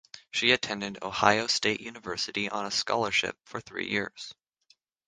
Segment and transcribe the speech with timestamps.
[0.31, 4.33] She attended Ohio State University on a scholarship for three years.